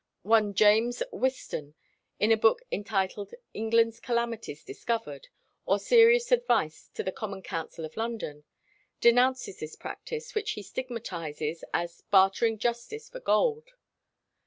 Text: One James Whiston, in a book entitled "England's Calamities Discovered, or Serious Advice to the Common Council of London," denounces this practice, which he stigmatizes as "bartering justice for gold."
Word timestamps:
One 0.23 0.55
James 0.55 1.03
Whiston, 1.11 1.75
in 2.19 2.31
a 2.31 2.35
book 2.35 2.63
entitled 2.71 3.35
"England's 3.53 3.99
Calamities 3.99 4.63
Discovered, 4.65 5.27
or 5.67 5.77
Serious 5.77 6.31
Advice 6.31 6.89
to 6.95 7.03
the 7.03 7.11
Common 7.11 7.43
Council 7.43 7.85
of 7.85 7.95
London," 7.95 8.43
denounces 8.99 9.59
this 9.59 9.75
practice, 9.75 10.33
which 10.33 10.53
he 10.53 10.63
stigmatizes 10.63 11.63
as 11.71 12.01
"bartering 12.09 12.57
justice 12.57 13.09
for 13.09 13.19
gold." 13.19 13.73